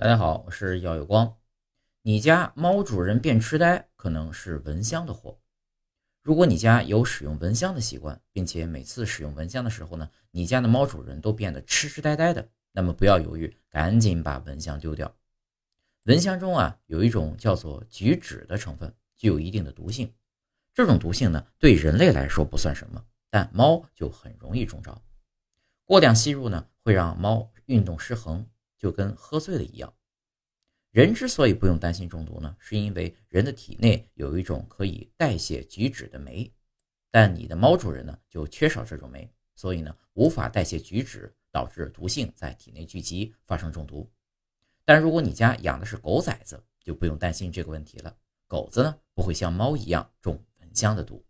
[0.00, 1.38] 大家好，我是耀有光。
[2.02, 5.40] 你家猫主人变痴呆，可能是蚊香的祸。
[6.22, 15.12] 如果你家有使用蚊香的习惯，并且每次使用蚊香的时候呢，你家的猫主人都变得痴痴呆呆的，那么不要犹豫，赶紧把蚊香丢掉。
[16.04, 20.14] 蚊香中啊有一种叫做菊酯的成分，具有一定的毒性。
[20.72, 25.02] 这种毒性呢对人类来说不算什么，但猫就很容易中招。
[25.84, 28.46] 过量吸入呢会让猫运动失衡。
[28.78, 29.92] 就跟喝醉了一样。
[30.90, 36.50] 人之所以不用担心中毒呢，是因为人的体内有一种可以代谢菊酯的酶，
[37.10, 44.10] 但你的猫主人呢就缺少这种酶，所以呢无法代谢菊酯，导致毒性在体内聚集，发生中毒。
[44.84, 48.16] 但如果你家养的是狗崽子，就不用担心这个问题了。
[48.46, 51.22] 狗子呢不会像猫一样中蚊香的毒。